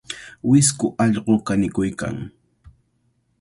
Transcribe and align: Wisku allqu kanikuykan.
Wisku 0.51 0.87
allqu 1.03 1.33
kanikuykan. 1.49 2.15